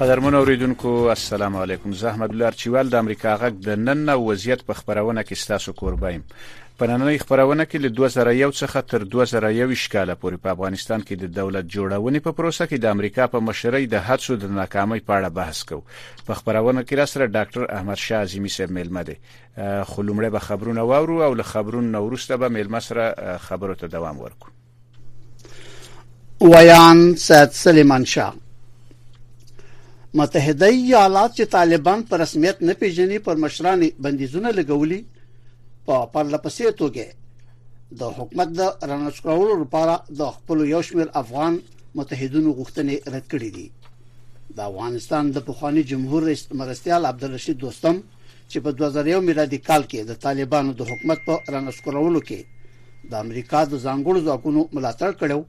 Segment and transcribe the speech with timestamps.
[0.00, 4.72] قدرمن اوریدونکو السلام علیکم زه احمد الله چوال د امریکا غږ د نن وضعیت په
[4.74, 6.24] خبرونه کې ستاسو کوربایم
[6.78, 11.26] په نننۍ خبرونه کې له 2001 څخه تر 2021 کاله پورې په افغانستان کې د
[11.40, 15.30] دولت جوړونې په پروسه کې د امریکا په مشرۍ د هڅو د ناکامۍ په اړه
[15.42, 15.84] بحث کوو
[16.30, 20.40] په خبرونه کې را سره ډاکټر احمد شاه عظیمی صاحب میلمه دي خو لمړی به
[20.52, 23.04] خبرونه واورو او له خبرونو وروسته به میلمه سره
[23.50, 24.50] خبرو ته دوام ورکړو
[26.54, 26.98] ویان
[27.30, 28.34] سید سلیمان شاه
[30.14, 35.00] متحده ایالات چې طالبان په رسمیت نه پیژني پر مشرانو بندیزونه لګولي
[35.86, 37.04] په پرلپسې توګه
[38.00, 41.58] د حکومت د رڼسکولو لپاره د خپل یو شمېر افغان
[41.94, 43.66] متحدینو غوښتنې رد کړې دي
[44.56, 48.00] د افغانستان د پخوانی جمهور رئیس مرستيال عبدالرشید دوستم
[48.50, 52.40] چې په 2001 میلادي کال کې د طالبانو د حکومت په رڼسکولو کې
[53.10, 55.40] د امریکا د ځانګړو ځواکونو ملاتړ کړو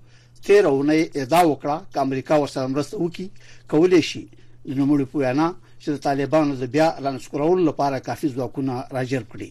[0.45, 0.93] تیرونه
[1.23, 3.27] ادعا وکړه چې امریکا ورسره مرسته وکړي
[3.71, 4.25] کولای شي
[4.67, 5.47] د نوموړي په وینا
[5.81, 9.49] چې د طالبانو د بیا لانسکرول لپاره کافي ځواکونه راجلب کړي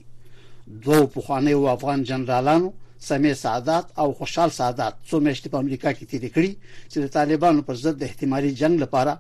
[0.84, 2.68] دوه په خوانې او افغان جنرالانو
[3.08, 6.50] سمې سعادت او خوشحال سعادت څو میاشتې په امریکا کې تیر کړي
[6.90, 9.12] چې د طالبانو پر ضد د احتمالي جنگ لپاره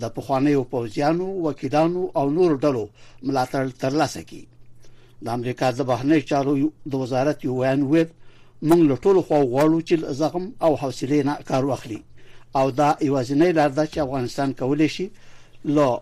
[0.00, 2.84] د پخوانیو پوځیانو وکیلانو او نورو ډلو
[3.26, 4.44] ملاتړ ترلاسه کړي
[5.24, 6.52] د امریکا د بهرنی چارو
[6.90, 8.10] د وزارت یو ویان ویل
[8.68, 12.00] موږ له ټولو خوا غواړو چې زغم او حوصله نه کار واخلي
[12.58, 15.06] او دا ایوازنۍ لار ده چې افغانستان کولای شي
[15.64, 16.00] له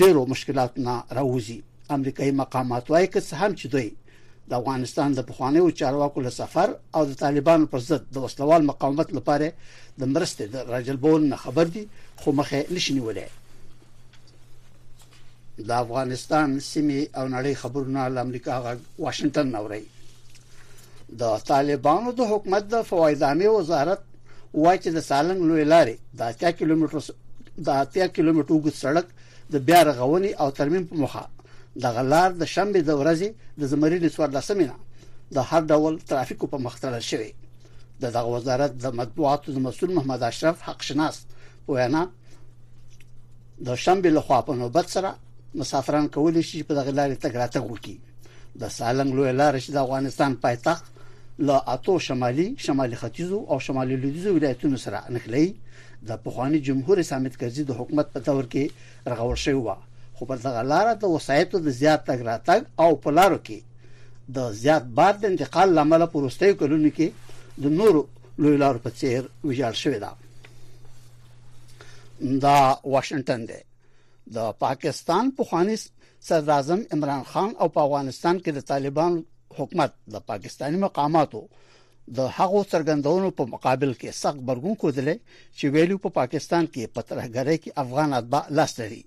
[0.00, 1.58] ډیرو مشکلاتو نه راوځي
[1.90, 3.90] امریکایي مقامات وايي که هم چې دوی
[4.48, 9.12] د افغانستان د پخوانیو چارواکو له سفر او د طالبانو پر ضد د وسلوال مقاومت
[9.12, 9.48] لپاره
[9.98, 11.86] د مرستې د راجلبول نه خبر دي
[12.16, 13.26] خو مخه نشنی ولای
[15.58, 19.84] د افغانستان سیمه او نړۍ خبرونه له امریکا غا واشنگټن اوري
[21.20, 24.00] د طالبانو د حکومت د فوایدامي وزارت
[24.54, 26.98] وایي چې د سالنګ لوی لارې د 8 کیلومتر
[27.58, 29.06] د 80 کیلومتر اوږد سړک
[29.52, 31.24] د بیا رغونې او ترمیم په موخه
[31.82, 33.28] د غلار د شنبه د ورځې
[33.60, 34.76] د زمریل سوار د سمینه
[35.36, 37.30] د هر ډول ترافیکو په مخ تړل شوی
[38.02, 41.14] د دغه وزارت د مطبوعاتو د مسول محمد اشرف حق شناس
[41.68, 42.02] وینا
[43.66, 45.10] د شنبه له خوا په نوبت سره
[45.60, 47.96] مسافران کولی شي په دغه لارې تګ راتګ وکړي
[48.60, 50.84] د سالنګ لوی لارې چې د افغانستان پایتخت
[51.42, 55.46] له اتو شمالي شمالي ختیځو او شمالي لویدیځو ولایتونو سره نښلي
[56.08, 58.64] د پخوانی جمهور اسلامت کرزي د حکومت په دور کې
[59.12, 59.74] رغول شوی و
[60.18, 63.58] خو په دغه لار د وسایتو د زیات تګ راتګ او په لارو کې
[64.36, 67.08] د زیات بار د انتقال لامل پروستي کولونو کې
[67.64, 68.06] د نورو
[68.44, 70.12] لوی لارو په څیر ویجاړ شوی دا
[72.46, 72.56] دا
[72.92, 73.60] واشنگټن دی
[74.36, 75.76] د پاکستان پخوانی
[76.28, 79.22] صدر اعظم عمران خان او په افغانستان کې د طالبان
[79.58, 81.40] حکومت د پاکستانی مقاماتو
[82.18, 85.14] د هغو څرګندونو په مقابل کې سخت برګون کوزلې
[85.58, 89.02] چې ویلو په پاکستان کې پترګرې کې افغان اتباع لاس لري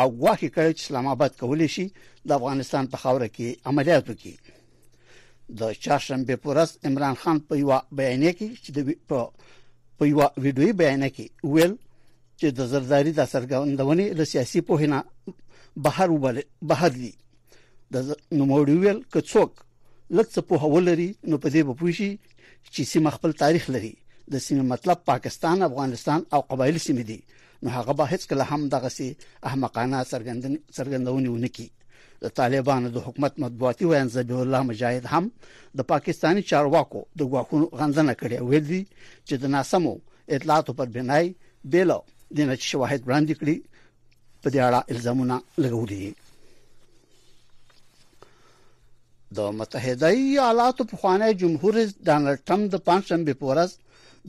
[0.00, 1.86] او واکه کړي چې اسلام آباد کولې شي
[2.28, 8.24] د افغانستان په خاوره کې عملیات وکړي د چاشنبه پورس عمران خان په یو بیان
[8.38, 9.28] کې چې د
[9.98, 11.74] په یو ویډیو بیان کې ویل
[12.40, 15.04] چې د زرداری د سرګندونې د سیاسي په هینا
[15.88, 16.40] بهر وبل
[16.72, 17.12] بهر دي
[17.94, 18.02] د
[18.40, 19.62] نوموړي ویل کڅوک
[20.14, 22.10] لکه څه په هولري نو په دې به پوه شي
[22.74, 23.92] چې سیمه خپل تاریخ لري
[24.32, 27.18] د سیمه مطلب پاکستان افغانستان او قبایل سیمه دي
[27.62, 29.08] نو هغه به هیڅ کله هم دغه سي
[29.48, 31.66] احمقانه سرګندن سرګندونی ونکي
[32.24, 35.24] د طالبانو د حکومت مطبوعاتي وین زبیح الله مجاهد هم
[35.80, 38.82] د پاکستانی چارواکو د غواخونو غندنه کړې ویل دي
[39.28, 39.94] چې د ناسمو
[40.36, 41.26] اطلاعاتو پر بنای
[41.74, 42.00] بیلو
[42.36, 43.56] د نشي شواهد وړاندې کړي
[44.42, 46.12] په دې اړه الزامونه لګولي دي
[49.34, 53.70] د متحده ایالاتو په خوانی جمهور رئیس ډانلډ ټرمپ د پنځم په ورځ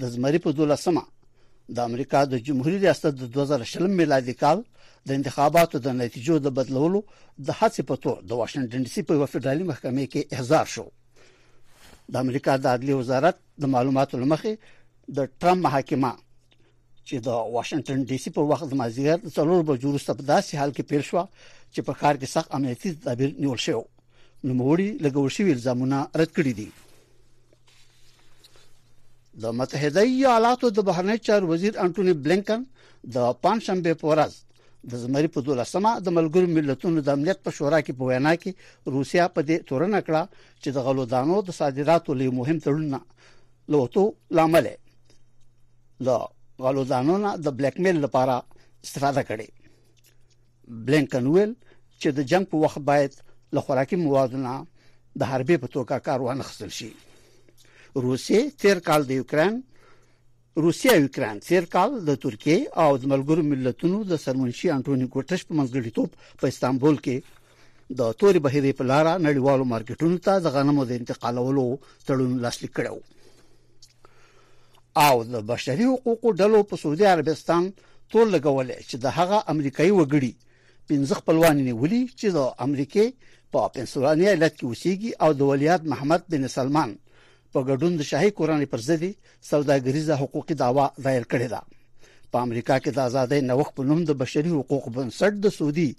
[0.01, 1.03] د زمری په دولسمه
[1.75, 4.57] د امریکا د جمهوریت ریاست د 2020 میلادي کال
[5.07, 6.99] د انتخاباتو د نتیجو د بدلولو
[7.47, 10.85] د هڅې په تور د واشنگټن ډي سي په فدرالي محکمې کې احضار شو
[12.11, 14.53] د امریکا د عدلي وزارت د معلوماتو لمخې
[15.17, 16.11] د ټرمپ محاکمه
[17.07, 20.71] چې د واشنگټن ډي سي په وخت د مازیګر څلور بجو وروسته په داسې حال
[20.73, 21.25] کې پیښ شو
[21.73, 23.85] چې په کار کې سخت امنیتي تدابیر نیول شوی
[24.45, 26.67] نوموړي لګول شوی الزامونه رد کړی دي
[29.45, 32.65] د متحده ایالاتو د بهرنی چار وزیر انټونی بلنکن
[33.15, 34.35] د پنځشنبه په ورځ
[34.91, 38.95] د زمری په دولسمه د ملګرو ملتونو د امنیت په شورا کې په وینا کې
[38.97, 40.23] روسیا په دې تورن کړه
[40.61, 44.05] چې د غلو دانو د صادراتو لې مهم تړون لوتو
[44.37, 44.67] لامل
[46.07, 46.17] لا
[46.67, 48.37] غلو دانو نه د بلیک میل لپاره
[48.83, 51.53] استفاده کړي بلینکن ویل
[52.01, 54.53] چې د جنگ په وخت باید له خوراکي موادو نه
[55.19, 56.89] د حربې په توګه کار وانخستل شي
[58.05, 59.53] روسي تیر کال د یوکرين
[60.65, 65.41] روسیا او یوکرين تیر کال د ترکیه او د ملګرو ملتونو د سرمنشي انټونی ګوټش
[65.47, 66.09] په منځګړیتوب
[66.39, 67.17] په استانبول کې
[67.99, 71.65] د توري بهیرې په لارا نړیوالو مارکیټونو ته د غنمو د انتقالولو
[72.07, 72.97] تړون لاسلیک کړو
[75.07, 77.63] او د بشري حقوقو ډلو په سعودي عربستان
[78.11, 80.33] ټول لګولې چې د هغه امریکایي وګړي
[80.91, 83.07] پنځه خپلوان نیولي چې د امریکای
[83.55, 86.89] په پنسلوانیا ایالت کې اوسېږي او د ولیات محمد بن سلمان
[87.51, 89.03] په ګډون د شاهي قرآن پر ضد
[89.51, 91.61] سوداګریزه حقوقي داوا دایر کړې ده
[92.31, 95.89] په امریکا کې د آزادۍ نوښت په نوم د بشري حقوقو بنسټ د سعودي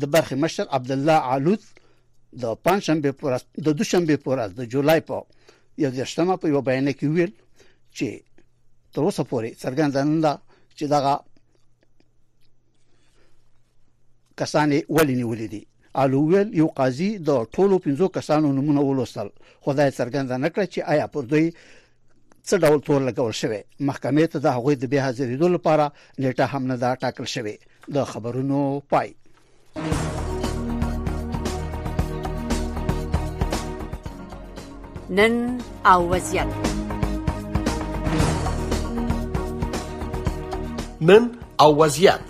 [0.00, 1.62] د برخې مشر عبد الله علوت
[2.42, 5.24] د پنځشنبه پر د دوشنبه پر د جولای په
[5.84, 8.08] یو ځشتمه په یو بیان کې ویل چې
[8.94, 10.32] تر اوسه پورې څرګندانه ده
[10.78, 11.14] چې دغه
[14.42, 15.62] کسانې ولې نیولې دي
[16.02, 19.28] الوول یو قاضي د ټولو پنځو کسانو نمونه ولوستل
[19.68, 21.46] خدای څرګنده نکړه چې آیا پر دوی
[22.48, 25.86] څه ډول تور لګول شوی محکمې ته د هغوی د بیا حاضرېدو لپاره
[26.22, 27.56] نیټه هم نه دا ټاکل شوی
[27.98, 28.58] د خبرونو
[28.92, 29.08] پای
[35.18, 35.34] نن
[35.92, 36.50] او وضعیت
[41.10, 41.22] نن
[41.64, 42.29] او وضعیت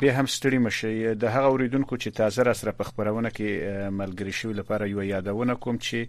[0.00, 4.34] به هم ستړي مشي د هغه اوریدونکو چې تازه را سره په خبرونه کې ملګری
[4.38, 6.00] شوی لپاره یو یادونه کوم چې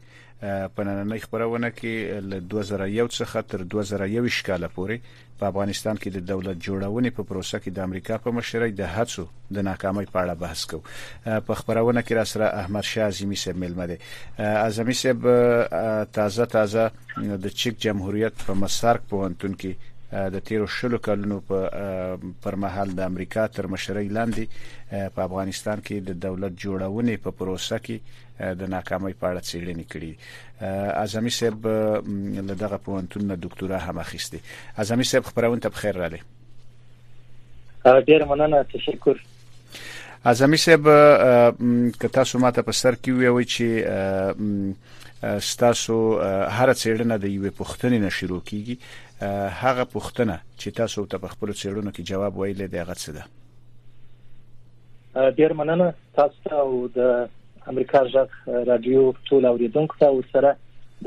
[0.77, 6.19] په نننۍ خبرونه کې له 2001 څخه تر 2021 کال پورې په افغانستان کې د
[6.31, 9.25] دولت جوړونې په پروسه کې د امریکا په مشرۍ د هڅو
[9.59, 13.59] د ناکامۍ په اړه بحث کوو په خبرونه کې را سره احمد شاه عظیمی صاحب
[13.65, 13.97] ملمه دي
[14.51, 15.29] عظیمی صاحب
[16.19, 16.91] تازه تازه
[17.45, 21.59] د چک جمهوریت په مسارک په انتون کې د تیرو شلو کلونو په
[22.43, 24.45] پر مهال د امریکا تر مشرۍ لاندې
[25.15, 27.97] په افغانستان کې د دولت جوړونې په پروسه کې
[28.61, 30.13] د ناکامۍ په اړه څېړنې کړې
[31.03, 31.61] اعظمي صاحب
[32.51, 34.37] له دغه پوهنتون نه ډاکټورا هم اخیسته
[34.83, 36.21] اعظمي صاحب خبرونه ته بخیر راغلی
[38.11, 39.17] ډیر مننه تشکر
[40.33, 40.83] اعظمي صاحب
[42.03, 43.67] که تاسو ماته په سر کې ویوي چې
[45.49, 45.97] ستاسو
[46.55, 48.75] هر څېړنه د یوې پوښتنې نه شروع کیږي
[49.23, 53.23] هغه پوښتنه چې تاسو ته په خپل څیړونو کې جواب ویلې دی هغه څه ده
[55.41, 55.87] ډیر مننه
[56.19, 56.99] تاسو ته او د
[57.73, 58.31] امریکا ژغ
[58.71, 60.51] رادیو ټول اوریدونکو ته او سره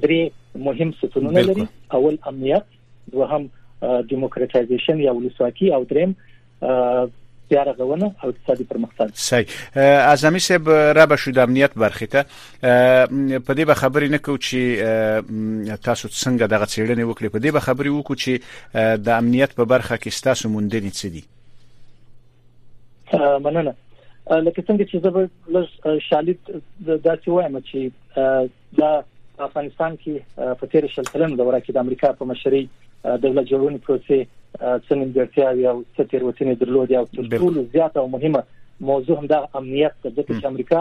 [0.06, 0.22] درې
[0.70, 1.64] مهم ستونونه لري
[2.00, 2.66] اول امنیت
[3.14, 3.42] دوهم
[4.08, 6.16] دیموکراتایزیشن یا ولسواکي او دریم
[7.48, 12.24] بیا رغونه او اقتصادي پرمختګ صحیح اعظمي صاحب را به شو د امنیت برخې ته
[13.38, 14.78] په دې به خبرې نه کو چې
[15.84, 18.40] تاسو څنګه دغه څېړنې وکړي په دې به خبرې وکړو چې
[19.06, 21.24] د امنیت په برخه کې تاسو مونډنې څه دي
[23.44, 23.74] مننه
[24.30, 26.38] لکه څنګه چې زه لږ شالید
[26.86, 27.90] داسې وایم چې
[28.78, 29.04] دا
[29.38, 32.66] افغانستان کې په تیر شل کلن دوره کې د امریکا په مشرۍ
[33.06, 34.26] دولت جوړونې پروسې
[34.58, 38.42] څنګه نیمګړتیاوې او ستیروتنې درلودي او تر ټولو زیاته او مهمه
[38.90, 40.80] موضوع هم د امنیت د ځکه امریکا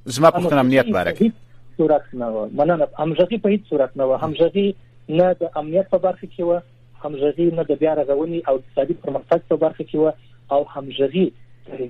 [0.06, 1.30] زما پوښتنه امنیت باره کې
[1.76, 4.74] صورت نه و مننه همغږي په هیڅ صورت نه و همغږي
[5.08, 6.60] نه د امنیت په برخه کې و
[7.04, 10.12] همغږي نه د بیا رغونې او اقتصادي پرمختګ په برخه کې و
[10.52, 11.28] او همغږي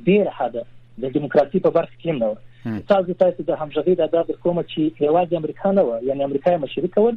[0.08, 0.62] ډیر حدا
[1.02, 5.06] د دیموکراسي په برخه کې نه و تاسو تاسو د همغږي د ادب کومه چې
[5.06, 7.10] یوازې امریکا نه و یعنی امریکای مشرک و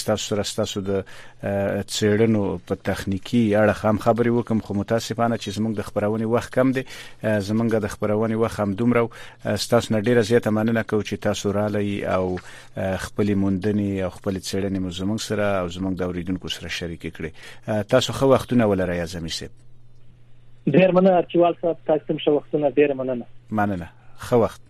[0.00, 5.74] ستاسو سره ستاسو د څېړنو په تخنیکی اړه هم خبرې وکم خو متاسفانه چې زمونږ
[5.76, 6.84] د خبرونې وخت کم دی
[7.48, 9.10] زمونږ د خبرونې وخت هم دومره
[9.64, 12.38] ستاسو نه ډیره زیاته مننه کوم چې تاسو رالی او
[13.06, 17.84] خپل موندنې او خپل څېړنې مو زمونږ سره او زمونږ د اوریدونکو سره شریک کړي
[17.88, 19.58] تاسو خو وختونه ولرئ اعظمي صاحب
[20.74, 23.24] ډیر مننه چې والسره تاسو هم شوختونه ډیر مننه
[23.58, 23.86] مننه
[24.26, 24.62] خو وخت